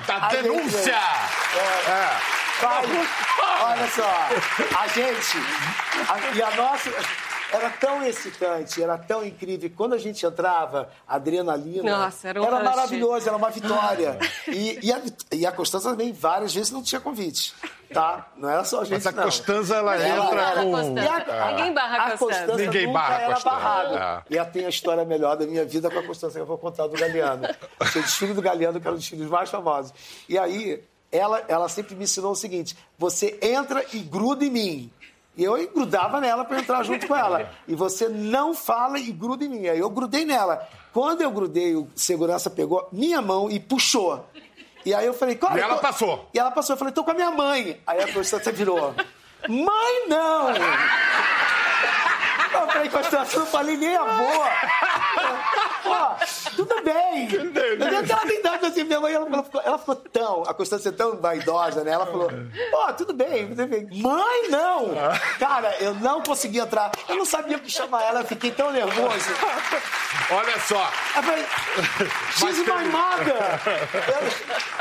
[0.07, 0.95] Da A gente- denúncia!
[1.87, 2.39] É.
[2.61, 2.83] Vai,
[3.61, 4.27] olha só,
[4.79, 5.37] a gente.
[6.09, 6.89] a- e a nossa.
[7.51, 9.71] Era tão excitante, era tão incrível.
[9.75, 11.97] Quando a gente entrava, a adrenalina.
[11.97, 12.63] Nossa, era um rush.
[12.63, 14.19] maravilhoso, era uma vitória.
[14.47, 17.55] E, e, a, e a Constança também, várias vezes, não tinha convite.
[17.93, 18.27] Tá?
[18.37, 18.93] Não era só a gente.
[19.03, 19.23] Mas a não.
[19.23, 20.71] Constanza, ela Ela entra era com.
[20.71, 21.11] Constanza.
[21.33, 22.33] A- Ninguém barra a a Constanza.
[22.45, 23.55] Constança Ninguém nunca barra a era Constanza.
[23.55, 24.25] barrada.
[24.29, 26.57] E ela tem a história melhor da minha vida com a Constança, que eu vou
[26.57, 27.47] contar do Galeano.
[27.91, 29.91] Seu desfile do Galeano, que era um dos desfiles mais famosos.
[30.27, 34.91] E aí, ela, ela sempre me ensinou o seguinte: você entra e gruda em mim.
[35.35, 37.49] E eu grudava nela para entrar junto com ela.
[37.67, 39.67] E você não fala e gruda em mim.
[39.67, 40.67] Aí eu grudei nela.
[40.93, 44.25] Quando eu grudei, o segurança pegou minha mão e puxou.
[44.89, 45.55] E aí eu falei, cara.
[45.55, 46.27] E ela tô- passou.
[46.33, 46.73] E ela passou.
[46.73, 47.79] Eu falei, tô com a minha mãe.
[47.85, 48.95] Aí a Constância virou.
[49.47, 50.47] Mãe, não!
[52.51, 54.43] Eu falei, Constância, eu falei nem avô.
[55.85, 56.15] Ó,
[56.55, 57.29] tudo bem.
[57.33, 57.45] Eu
[57.77, 60.89] nem ela tem dado assim, minha mãe, ela, ela, ficou, ela ficou tão, a Constância
[60.89, 61.91] é tão vaidosa, né?
[61.91, 62.29] Ela falou,
[62.71, 63.49] pô, tudo bem.
[64.01, 64.89] Mãe, não!
[65.39, 66.91] Cara, eu não consegui entrar.
[67.07, 69.29] Eu não sabia o que chamar ela, eu fiquei tão nervoso.
[70.31, 70.91] Olha só.
[71.15, 71.45] Eu falei,
[72.33, 73.35] she's my mother!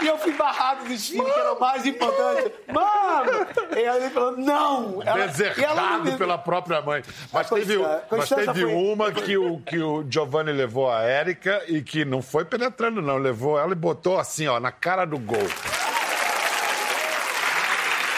[0.03, 2.53] E eu, fui barrado do desfile, que era o mais importante.
[2.73, 3.47] Mano!
[3.77, 5.03] E aí ele falou, não!
[5.03, 6.17] Ela, Desertado me...
[6.17, 7.03] pela própria mãe.
[7.33, 7.79] Mas teve,
[8.11, 8.65] mas teve foi...
[8.65, 13.17] uma que o, que o Giovanni levou a Érica e que não foi penetrando, não.
[13.17, 15.49] Levou ela e botou assim, ó, na cara do gol.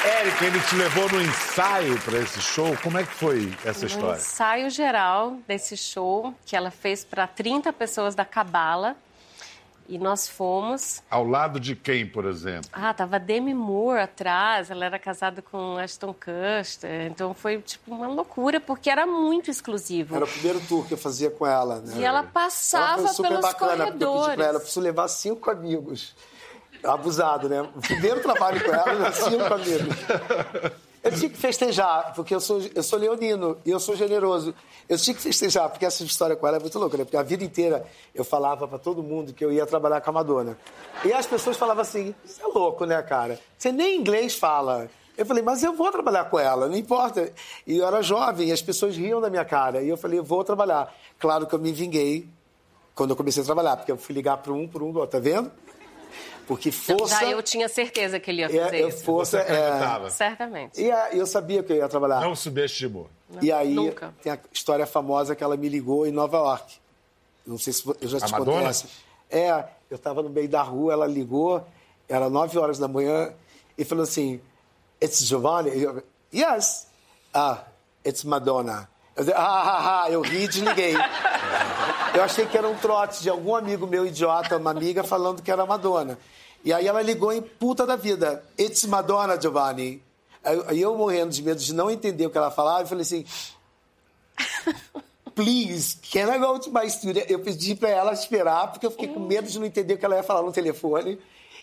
[0.02, 2.74] Érica, ele te levou no ensaio para esse show.
[2.82, 4.12] Como é que foi essa história?
[4.12, 8.96] No ensaio geral desse show, que ela fez para 30 pessoas da Cabala.
[9.90, 11.02] E nós fomos.
[11.10, 12.70] Ao lado de quem, por exemplo?
[12.72, 17.08] Ah, tava Demi Moore atrás, ela era casada com Ashton Custer.
[17.10, 20.14] Então foi tipo uma loucura, porque era muito exclusivo.
[20.14, 21.94] Era o primeiro tour que eu fazia com ela, né?
[21.96, 24.14] E ela passava ela pelos bacana, corredores.
[24.14, 26.14] Eu pedi pra ela, eu preciso levar cinco amigos.
[26.84, 27.60] Abusado, né?
[27.60, 29.96] O primeiro trabalho com ela, cinco amigos.
[31.02, 34.54] Eu tinha que festejar, porque eu sou, eu sou leonino e eu sou generoso.
[34.86, 37.04] Eu tinha que festejar, porque essa história com ela é muito louca, né?
[37.04, 40.12] Porque a vida inteira eu falava para todo mundo que eu ia trabalhar com a
[40.12, 40.58] Madonna.
[41.02, 43.40] E as pessoas falavam assim: você é louco, né, cara?
[43.56, 44.90] Você nem inglês fala.
[45.16, 47.32] Eu falei, mas eu vou trabalhar com ela, não importa.
[47.66, 49.82] E eu era jovem, e as pessoas riam da minha cara.
[49.82, 50.94] E eu falei, eu vou trabalhar.
[51.18, 52.26] Claro que eu me vinguei
[52.94, 55.18] quando eu comecei a trabalhar, porque eu fui ligar para um, para um, ó, tá
[55.18, 55.50] vendo?
[56.46, 57.20] Porque força.
[57.20, 59.04] Já eu tinha certeza que ele ia fazer é, isso.
[59.04, 60.10] Força, é...
[60.10, 60.80] Certamente.
[60.80, 62.20] E a, eu sabia que eu ia trabalhar.
[62.20, 63.08] Não subestimou.
[63.28, 64.12] Não, e aí nunca.
[64.22, 66.76] tem a história famosa que ela me ligou em Nova York.
[67.46, 68.86] Não sei se eu já te contei essa.
[69.30, 71.64] É, eu estava no meio da rua, ela ligou,
[72.08, 73.32] era 9 horas da manhã,
[73.78, 74.40] e falou assim:
[75.02, 75.70] It's Giovanni?
[75.80, 76.02] Eu,
[76.34, 76.88] yes.
[77.32, 77.64] Ah,
[78.04, 78.88] it's Madonna.
[79.16, 80.94] Eu, ah, ah, ah, eu ri e desliguei.
[82.14, 85.50] eu achei que era um trote de algum amigo meu idiota, uma amiga, falando que
[85.50, 86.18] era Madonna.
[86.64, 88.44] E aí ela ligou em puta da vida.
[88.58, 90.02] It's Madonna, Giovanni.
[90.66, 93.24] Aí eu morrendo de medo de não entender o que ela falava, eu falei assim...
[95.34, 97.24] Please, can I go to my studio?
[97.28, 100.04] Eu pedi para ela esperar, porque eu fiquei com medo de não entender o que
[100.04, 101.18] ela ia falar no telefone.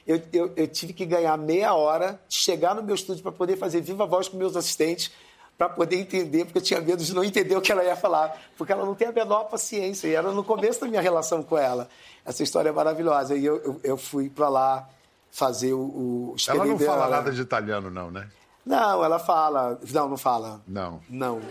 [0.06, 3.82] Eu, eu, eu tive que ganhar meia hora, chegar no meu estúdio para poder fazer
[3.82, 5.12] viva voz com meus assistentes,
[5.58, 8.40] para poder entender, porque eu tinha medo de não entender o que ela ia falar,
[8.58, 10.08] porque ela não tem a menor paciência.
[10.08, 11.90] E era no começo da minha relação com ela.
[12.24, 13.36] Essa história é maravilhosa.
[13.36, 14.88] E eu, eu, eu fui para lá
[15.32, 18.30] fazer o, o Ela não fala nada de italiano, não, né?
[18.66, 19.80] Não, ela fala.
[19.92, 20.62] Não, não fala.
[20.68, 21.02] Não.
[21.10, 21.42] Não.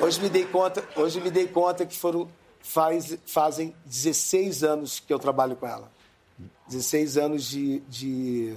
[0.00, 2.28] Hoje me dei conta, hoje me dei conta que foram
[2.60, 5.90] faz, fazem 16 anos que eu trabalho com ela.
[6.68, 8.54] 16 anos de, de,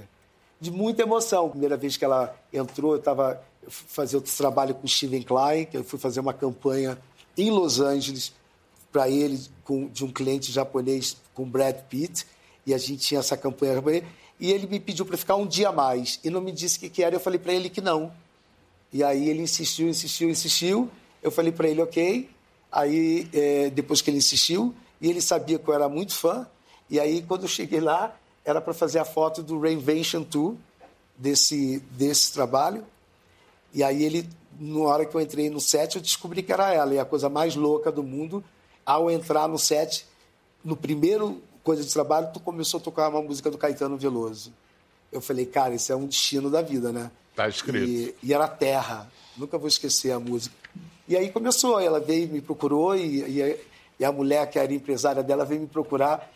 [0.60, 1.50] de muita emoção.
[1.50, 5.84] Primeira vez que ela entrou, eu estava fazer outro trabalho com Steven Klein, que eu
[5.84, 6.98] fui fazer uma campanha
[7.36, 8.32] em Los Angeles
[8.92, 12.26] para ele com, de um cliente japonês com Brad Pitt
[12.64, 13.82] e a gente tinha essa campanha
[14.38, 16.88] e ele me pediu para ficar um dia mais e não me disse o que,
[16.88, 17.14] que era.
[17.14, 18.12] Eu falei para ele que não.
[18.92, 20.90] E aí ele insistiu, insistiu, insistiu.
[21.22, 22.28] Eu falei para ele ok.
[22.70, 26.46] Aí é, depois que ele insistiu e ele sabia que eu era muito fã.
[26.90, 30.54] E aí quando eu cheguei lá era para fazer a foto do Reinvention Tour
[31.16, 32.84] desse desse trabalho.
[33.74, 36.94] E aí ele, na hora que eu entrei no set, eu descobri que era ela.
[36.94, 38.42] E a coisa mais louca do mundo,
[38.86, 40.06] ao entrar no set,
[40.64, 44.52] no primeiro coisa de trabalho, tu começou a tocar uma música do Caetano Veloso.
[45.10, 47.10] Eu falei, cara, isso é um destino da vida, né?
[47.34, 47.88] Tá escrito.
[47.88, 49.10] E, e era Terra.
[49.36, 50.54] Nunca vou esquecer a música.
[51.08, 53.60] E aí começou, ela veio me procurou e, e,
[53.98, 56.30] e a mulher que era empresária dela veio me procurar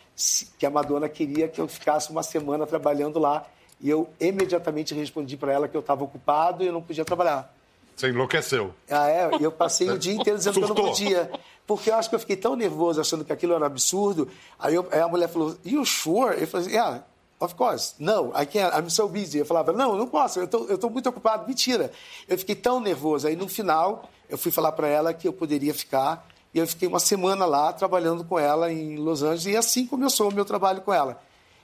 [0.57, 3.47] que a Madonna queria que eu ficasse uma semana trabalhando lá.
[3.81, 7.53] E eu imediatamente respondi para ela que eu estava ocupado e eu não podia trabalhar.
[7.95, 8.73] Você enlouqueceu.
[8.89, 9.29] Ah, é?
[9.39, 10.75] Eu passei o dia inteiro dizendo Surtou.
[10.75, 11.31] que eu não podia.
[11.67, 14.27] Porque eu acho que eu fiquei tão nervoso achando que aquilo era absurdo.
[14.57, 16.39] Aí, eu, aí a mulher falou, you sure?
[16.39, 17.03] Eu falei, yeah,
[17.39, 17.95] of course.
[17.99, 19.39] No, I can't, I'm so busy.
[19.39, 21.47] Eu falava, não, não posso, eu tô, estou muito ocupado.
[21.47, 21.91] Mentira.
[22.27, 23.27] Eu fiquei tão nervoso.
[23.27, 26.27] Aí no final, eu fui falar para ela que eu poderia ficar.
[26.53, 29.45] E eu fiquei uma semana lá trabalhando com ela em Los Angeles.
[29.45, 31.21] E assim começou o meu trabalho com ela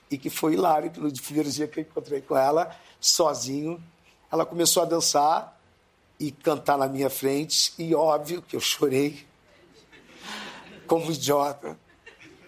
[0.10, 3.82] e que foi hilário, que no primeiro dia que eu encontrei com ela, sozinho,
[4.32, 5.60] ela começou a dançar
[6.20, 9.26] e cantar na minha frente, e óbvio que eu chorei
[10.88, 11.78] como idiota.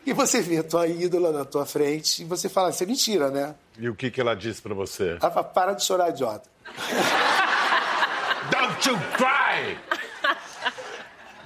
[0.05, 3.29] E você vê a tua ídola na tua frente e você fala, isso é mentira,
[3.29, 3.55] né?
[3.77, 5.17] E o que, que ela disse para você?
[5.21, 6.49] Ela fala, para de chorar, idiota.
[8.49, 9.77] Don't you cry!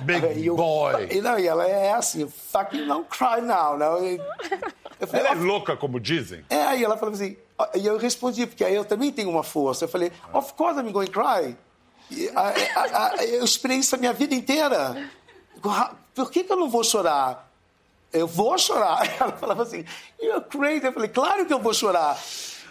[0.01, 1.07] Big eu, boy.
[1.11, 3.77] E, não, e ela é assim, fucking don't cry now.
[3.77, 3.97] Não?
[5.07, 6.43] Falei, ela é louca, como dizem?
[6.49, 7.37] É, aí ela falou assim,
[7.75, 9.85] e eu respondi, porque aí eu também tenho uma força.
[9.85, 11.55] Eu falei, of course I'm going to cry.
[12.35, 15.09] A, a, a, eu esperei isso a minha vida inteira.
[16.13, 17.51] Por que, que eu não vou chorar?
[18.13, 19.07] eu vou chorar.
[19.19, 19.85] Ela falava assim,
[20.21, 20.85] you're crazy.
[20.85, 22.17] Eu falei, claro que eu vou chorar.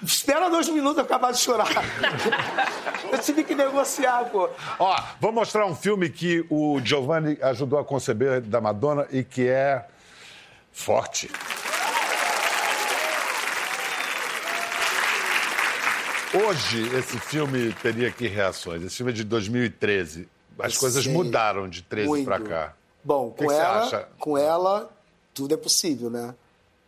[0.03, 1.69] Espera dois minutos eu acabar de chorar.
[3.13, 4.49] eu tive que negociar, pô.
[4.79, 9.47] Ó, vou mostrar um filme que o Giovanni ajudou a conceber da Madonna e que
[9.47, 9.87] é
[10.73, 11.31] forte.
[16.33, 18.83] Hoje, esse filme teria que reações?
[18.83, 20.29] Esse filme é de 2013.
[20.59, 22.75] As coisas mudaram de 13 para cá.
[23.03, 24.91] Bom, que com que ela, com ela
[25.35, 26.35] tudo é possível, né?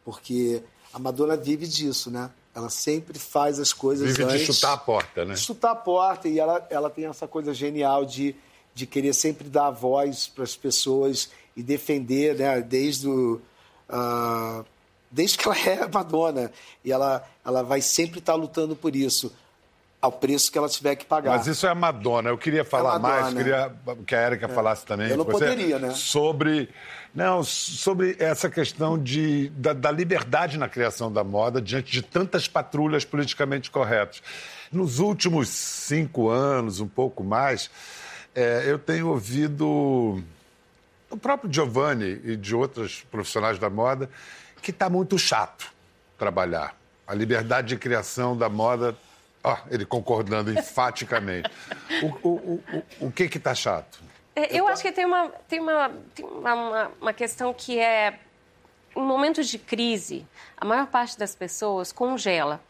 [0.04, 2.30] Porque a Madonna vive disso, né?
[2.54, 4.54] Ela sempre faz as coisas Vive de antes.
[4.54, 5.34] chutar a porta, né?
[5.34, 8.36] de chutar a porta e ela, ela tem essa coisa genial de,
[8.74, 12.60] de querer sempre dar voz para as pessoas e defender, né?
[12.60, 13.40] Desde o,
[13.88, 14.64] ah,
[15.12, 16.50] desde que ela é Madonna
[16.84, 19.32] e ela ela vai sempre estar lutando por isso
[20.02, 21.36] ao preço que ela tiver que pagar.
[21.36, 22.28] Mas isso é a Madonna.
[22.28, 23.72] Eu queria falar É mais, queria
[24.04, 25.08] que a Erika falasse também.
[25.08, 25.90] Eu não poderia, né?
[25.94, 26.68] Sobre.
[27.14, 32.48] Não, sobre essa questão de, da, da liberdade na criação da moda diante de tantas
[32.48, 34.22] patrulhas politicamente corretas.
[34.72, 37.70] Nos últimos cinco anos, um pouco mais,
[38.34, 40.24] é, eu tenho ouvido
[41.10, 44.08] o próprio Giovanni e de outros profissionais da moda
[44.62, 45.72] que está muito chato
[46.16, 46.74] trabalhar.
[47.06, 48.96] A liberdade de criação da moda,
[49.42, 51.50] ó, ele concordando enfaticamente.
[52.02, 54.00] O, o, o, o, que que está chato?
[54.34, 58.18] É, Eu acho que tem uma, tem uma, tem uma, uma, uma questão que é,
[58.96, 62.60] em momentos de crise, a maior parte das pessoas congela.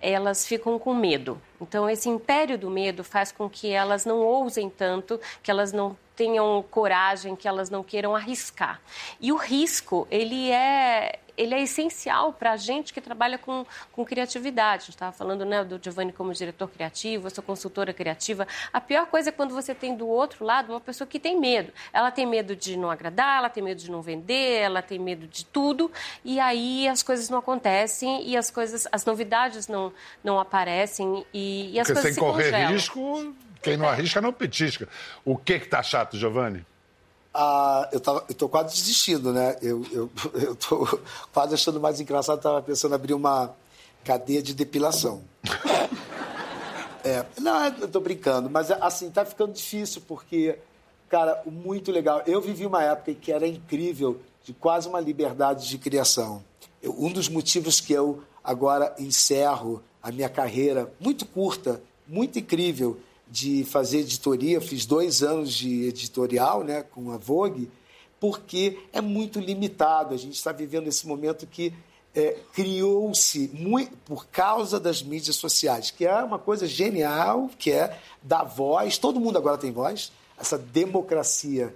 [0.00, 1.40] Elas ficam com medo.
[1.60, 5.96] Então, esse império do medo faz com que elas não ousem tanto, que elas não
[6.16, 8.80] tenham coragem, que elas não queiram arriscar.
[9.20, 14.04] E o risco, ele é, ele é essencial para a gente que trabalha com, com
[14.04, 14.82] criatividade.
[14.82, 18.46] A gente estava falando né, do Giovanni como diretor criativo, eu sou consultora criativa.
[18.72, 21.72] A pior coisa é quando você tem do outro lado uma pessoa que tem medo.
[21.92, 25.26] Ela tem medo de não agradar, ela tem medo de não vender, ela tem medo
[25.26, 25.90] de tudo,
[26.24, 29.92] e aí as coisas não acontecem e as coisas, as novidades não,
[30.22, 32.72] não aparecem e, e as Porque coisas sem se correr congelam.
[32.72, 34.88] risco, quem não arrisca não petisca.
[35.24, 36.64] O que que está chato, Giovanni?
[37.34, 39.56] Ah, eu, tô quase desistindo, né?
[39.62, 41.00] Eu, eu, eu
[41.32, 43.54] quase achando mais engraçado, tava pensando em abrir uma
[44.04, 45.22] cadeia de depilação.
[47.04, 50.56] É, não, eu tô brincando, mas assim, tá ficando difícil porque,
[51.08, 52.22] cara, muito legal.
[52.28, 56.44] Eu vivi uma época que era incrível, de quase uma liberdade de criação.
[56.80, 62.96] Eu- um dos motivos que eu agora encerro a minha carreira muito curta, muito incrível,
[63.32, 67.70] de fazer editoria, fiz dois anos de editorial né, com a Vogue,
[68.20, 70.14] porque é muito limitado.
[70.14, 71.72] A gente está vivendo esse momento que
[72.14, 73.50] é, criou-se
[74.04, 78.98] por causa das mídias sociais, que é uma coisa genial, que é dar voz.
[78.98, 80.12] Todo mundo agora tem voz.
[80.38, 81.74] Essa democracia,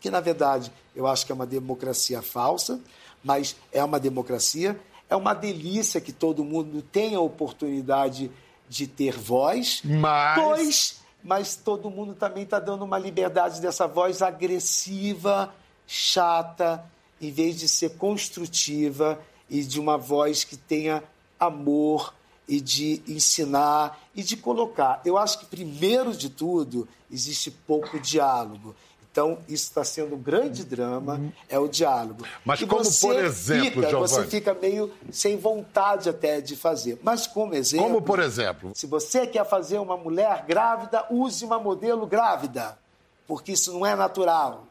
[0.00, 2.80] que na verdade eu acho que é uma democracia falsa,
[3.22, 4.80] mas é uma democracia.
[5.10, 8.43] É uma delícia que todo mundo tenha a oportunidade de
[8.86, 15.54] ter voz, Mas- pois, mas todo mundo também está dando uma liberdade dessa voz agressiva,
[15.86, 16.84] chata,
[17.20, 21.02] em vez de ser construtiva e de uma voz que tenha
[21.38, 22.12] amor
[22.46, 25.00] e de ensinar e de colocar.
[25.04, 28.74] Eu acho que, primeiro de tudo, existe pouco diálogo.
[29.14, 32.24] Então, isso está sendo um grande drama, é o diálogo.
[32.44, 36.98] Mas E como, por exemplo, fica, Você fica meio sem vontade até de fazer.
[37.00, 37.86] Mas, como exemplo...
[37.86, 38.72] Como, por exemplo?
[38.74, 42.76] Se você quer fazer uma mulher grávida, use uma modelo grávida,
[43.24, 44.66] porque isso não é natural.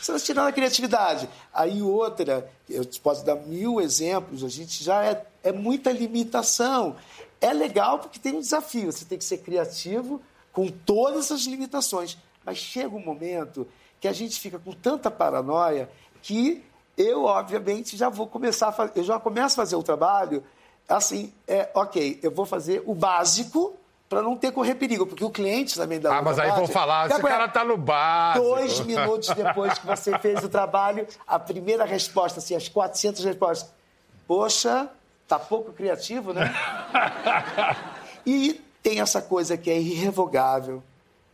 [0.00, 1.28] Você está tirando a criatividade.
[1.52, 6.94] Aí outra, eu te posso dar mil exemplos, a gente já é, é muita limitação.
[7.40, 12.16] É legal porque tem um desafio, você tem que ser criativo com todas essas limitações.
[12.44, 13.66] Mas chega um momento
[14.00, 15.88] que a gente fica com tanta paranoia
[16.22, 16.64] que
[16.96, 20.42] eu, obviamente, já vou começar a fazer, eu já começo a fazer o trabalho
[20.88, 23.74] assim, é, ok, eu vou fazer o básico
[24.08, 27.10] para não ter correr perigo, porque o cliente também dá Ah, mas aí vão falar,
[27.10, 28.44] esse cara tá no básico.
[28.44, 33.72] Dois minutos depois que você fez o trabalho, a primeira resposta, assim, as 400 respostas.
[34.26, 34.90] Poxa,
[35.26, 36.52] tá pouco criativo, né?
[38.24, 40.80] E tem essa coisa que é irrevogável.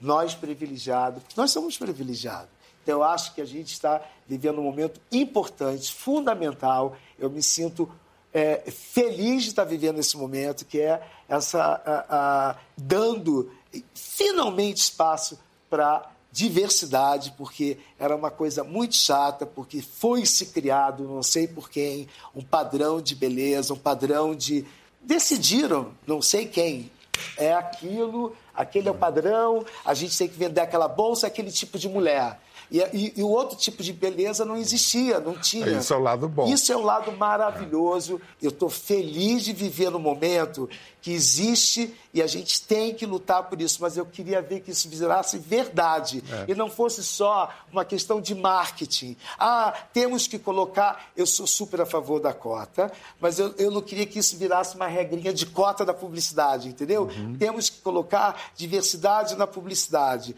[0.00, 2.48] Nós privilegiados, nós somos privilegiados.
[2.82, 6.96] Então, eu acho que a gente está vivendo um momento importante, fundamental.
[7.18, 7.90] Eu me sinto
[8.32, 12.04] é, feliz de estar vivendo esse momento, que é essa a-
[12.50, 13.50] a- dando
[13.94, 21.22] finalmente espaço para diversidade, porque era uma coisa muito chata, porque foi se criado, não
[21.22, 24.64] sei por quem, um padrão de beleza, um padrão de
[25.00, 26.90] decidiram, não sei quem,
[27.36, 31.78] é aquilo, aquele é o padrão, a gente tem que vender aquela bolsa, aquele tipo
[31.78, 32.38] de mulher.
[32.70, 35.66] E, e, e, o outro tipo de beleza não existia, não tinha.
[35.78, 36.46] Isso é o lado bom.
[36.46, 38.20] Isso é um lado maravilhoso.
[38.42, 40.68] Eu estou feliz de viver no momento
[41.00, 43.78] que existe e a gente tem que lutar por isso.
[43.80, 46.52] Mas eu queria ver que isso virasse verdade é.
[46.52, 49.16] e não fosse só uma questão de marketing.
[49.38, 51.10] Ah, temos que colocar.
[51.16, 54.76] Eu sou super a favor da cota, mas eu, eu não queria que isso virasse
[54.76, 57.04] uma regrinha de cota da publicidade, entendeu?
[57.04, 57.36] Uhum.
[57.38, 60.36] Temos que colocar diversidade na publicidade.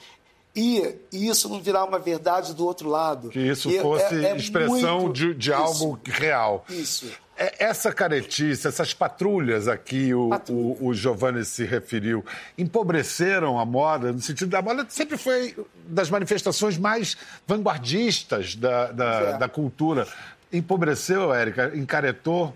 [0.55, 3.29] E, isso não virar uma verdade do outro lado.
[3.31, 5.13] Que isso e fosse é, é expressão muito...
[5.13, 6.65] de, de algo real.
[6.69, 7.11] Isso.
[7.37, 12.23] É, essa caretice, essas patrulhas aqui, o, o, o, Giovanni se referiu,
[12.59, 19.15] empobreceram a moda, no sentido da moda sempre foi das manifestações mais vanguardistas da, da,
[19.21, 19.39] é.
[19.39, 20.07] da cultura.
[20.53, 21.73] Empobreceu, Érica?
[21.75, 22.55] Encaretou?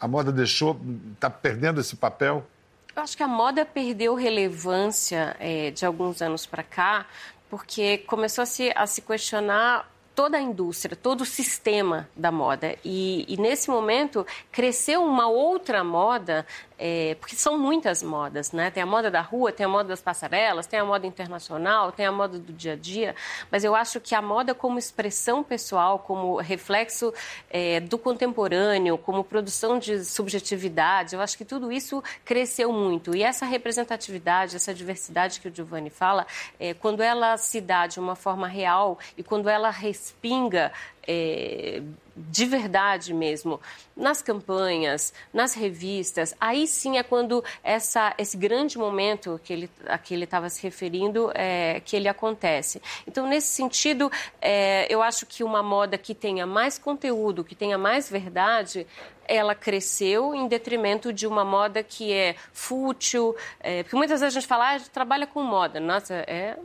[0.00, 0.80] A moda deixou,
[1.12, 2.46] está perdendo esse papel?
[2.94, 7.06] Eu acho que a moda perdeu relevância é, de alguns anos para cá,
[7.48, 9.91] porque começou a se, a se questionar
[10.22, 12.76] toda a indústria, todo o sistema da moda.
[12.84, 16.46] E, e, nesse momento cresceu uma outra moda
[16.84, 18.68] é, porque são muitas modas, né?
[18.68, 22.04] Tem a moda da rua, tem a moda das passarelas, tem a moda internacional, tem
[22.04, 23.14] a moda do dia a dia,
[23.52, 27.14] mas eu acho que a moda como expressão pessoal, como reflexo
[27.48, 33.14] é, do contemporâneo, como produção de subjetividade, eu acho que tudo isso cresceu muito.
[33.14, 36.26] E essa representatividade, essa diversidade que o Giovanni fala,
[36.58, 39.70] é, quando ela se dá de uma forma real e quando ela
[40.12, 40.70] respinga
[41.06, 41.82] é,
[42.16, 43.60] de verdade mesmo,
[43.96, 49.98] nas campanhas, nas revistas, aí sim é quando essa, esse grande momento que ele, a
[49.98, 52.82] que ele estava se referindo, é, que ele acontece.
[53.06, 57.78] Então, nesse sentido, é, eu acho que uma moda que tenha mais conteúdo, que tenha
[57.78, 58.86] mais verdade,
[59.26, 64.40] ela cresceu em detrimento de uma moda que é fútil, é, porque muitas vezes a
[64.40, 65.80] gente fala, ah, trabalha com moda.
[65.80, 66.56] Nossa, é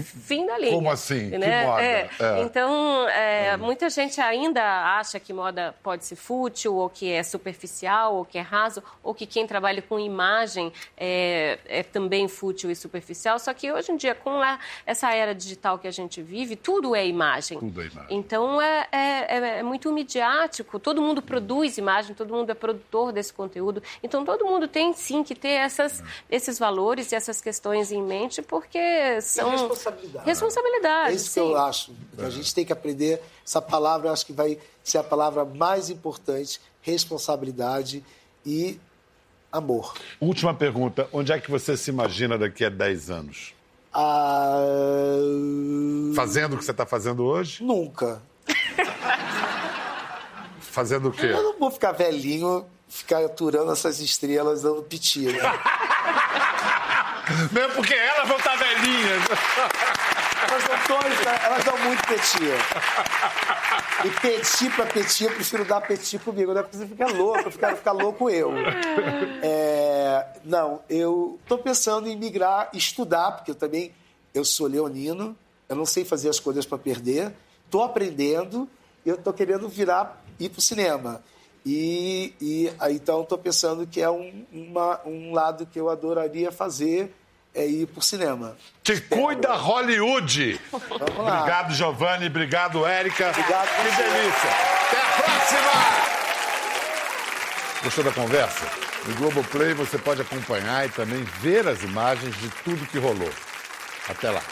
[0.00, 0.72] fim da linha.
[0.72, 1.26] Como assim?
[1.26, 1.60] Né?
[1.60, 1.82] Que moda?
[1.82, 2.08] É.
[2.20, 2.42] É.
[2.42, 4.62] Então, é, muita gente ainda
[4.98, 9.14] acha que moda pode ser fútil, ou que é superficial, ou que é raso, ou
[9.14, 13.38] que quem trabalha com imagem é, é também fútil e superficial.
[13.38, 16.94] Só que hoje em dia, com a, essa era digital que a gente vive, tudo
[16.94, 17.58] é imagem.
[17.58, 18.16] Tudo é imagem.
[18.16, 23.12] Então, é, é, é, é muito midiático, todo mundo produz imagem, todo mundo é produtor
[23.12, 23.82] desse conteúdo.
[24.02, 28.42] Então, todo mundo tem sim que ter essas, esses valores e essas questões em mente,
[28.42, 30.26] porque são responsabilidade.
[30.26, 31.12] Responsabilidade.
[31.12, 31.40] É isso sim.
[31.40, 31.92] que eu acho.
[32.18, 33.20] A gente tem que aprender.
[33.44, 38.04] Essa palavra, eu acho que vai ser a palavra mais importante: responsabilidade
[38.44, 38.78] e
[39.50, 39.94] amor.
[40.20, 43.54] Última pergunta: onde é que você se imagina daqui a 10 anos?
[43.92, 44.56] Ah...
[46.14, 47.62] Fazendo o que você está fazendo hoje?
[47.62, 48.22] Nunca.
[50.60, 51.26] Fazendo o quê?
[51.26, 55.26] Eu não vou ficar velhinho, ficar aturando essas estrelas dando piti.
[55.26, 55.38] Né?
[57.52, 59.22] Mesmo porque elas vão estar velhinhas.
[60.52, 62.54] Elas não elas dão muito petia.
[64.04, 66.62] E petit pra petit, eu prefiro dar petit comigo, né?
[66.62, 68.52] Porque você fica louco, fica, fica louco eu.
[69.42, 73.92] É, não, eu tô pensando em migrar, estudar, porque eu também
[74.34, 75.36] eu sou leonino,
[75.68, 77.32] eu não sei fazer as coisas para perder,
[77.70, 78.68] tô aprendendo
[79.06, 81.22] e eu tô querendo virar, ir pro cinema.
[81.64, 87.14] E, e então estou pensando que é um, uma, um lado que eu adoraria fazer
[87.54, 88.56] é ir pro cinema.
[88.82, 90.60] Te cuida Hollywood!
[90.70, 90.88] Vamos
[91.18, 91.40] lá.
[91.40, 92.26] Obrigado, Giovanni.
[92.26, 93.30] Obrigado, Érica.
[93.30, 93.68] Obrigado.
[93.68, 94.02] Que você.
[94.02, 94.50] delícia.
[94.50, 95.72] Até a próxima!
[97.84, 98.64] Gostou da conversa?
[99.06, 103.30] No Globoplay você pode acompanhar e também ver as imagens de tudo que rolou.
[104.08, 104.42] Até lá.